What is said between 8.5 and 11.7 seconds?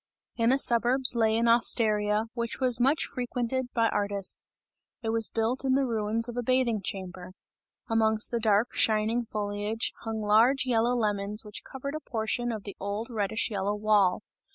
shining foliage, hung large yellow lemons which